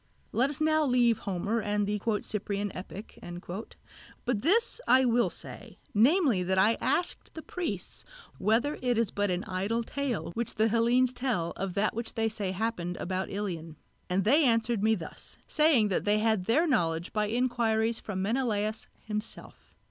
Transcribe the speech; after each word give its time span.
Let 0.31 0.49
us 0.49 0.59
now 0.59 0.83
leave 0.83 1.19
Homer 1.29 1.61
and 1.61 1.85
the 1.85 2.01
"Cyprian 2.23 2.75
Epic"; 2.75 3.19
but 4.25 4.41
this 4.41 4.81
I 4.87 5.05
will 5.05 5.29
say, 5.29 5.77
namely 5.93 6.41
that 6.41 6.57
I 6.57 6.73
asked 6.81 7.35
the 7.35 7.43
priests 7.43 8.03
whether 8.39 8.79
it 8.81 8.97
is 8.97 9.11
but 9.11 9.29
an 9.29 9.43
idle 9.43 9.83
tale 9.83 10.31
which 10.33 10.55
the 10.55 10.69
Hellenes 10.69 11.13
tell 11.13 11.51
of 11.51 11.75
that 11.75 11.93
which 11.93 12.15
they 12.15 12.29
say 12.29 12.49
happened 12.51 12.97
about 12.97 13.29
Ilion; 13.29 13.75
and 14.09 14.23
they 14.23 14.43
answered 14.43 14.81
me 14.81 14.95
thus, 14.95 15.37
saying 15.47 15.89
that 15.89 16.03
they 16.03 16.17
had 16.17 16.45
their 16.45 16.65
knowledge 16.65 17.13
by 17.13 17.27
inquiries 17.27 17.99
from 17.99 18.23
Menelaos 18.23 18.87
himself. 19.03 19.75